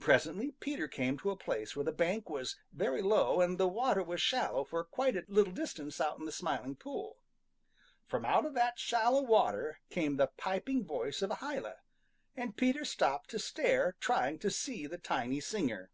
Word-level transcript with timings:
Presently 0.00 0.52
Peter 0.60 0.88
came 0.88 1.18
to 1.18 1.28
a 1.30 1.36
place 1.36 1.76
where 1.76 1.84
the 1.84 1.92
bank 1.92 2.30
was 2.30 2.56
very 2.72 3.02
low 3.02 3.42
and 3.42 3.58
the 3.58 3.68
water 3.68 4.02
was 4.02 4.18
shallow 4.18 4.64
for 4.64 4.82
quite 4.82 5.14
a 5.14 5.26
little 5.28 5.52
distance 5.52 6.00
out 6.00 6.18
in 6.18 6.24
the 6.24 6.32
Smiling 6.32 6.74
Pool. 6.74 7.18
From 8.06 8.24
out 8.24 8.46
of 8.46 8.54
that 8.54 8.78
shallow 8.78 9.20
water 9.20 9.80
came 9.90 10.16
the 10.16 10.28
piping 10.38 10.86
voice 10.86 11.20
of 11.20 11.30
a 11.30 11.34
hyla, 11.44 11.76
and 12.34 12.56
Peter 12.56 12.86
stopped 12.86 13.28
to 13.28 13.38
stare, 13.38 13.94
trying 14.00 14.38
to 14.38 14.50
see 14.50 14.86
the 14.86 14.96
tiny 14.96 15.38
singer. 15.38 15.90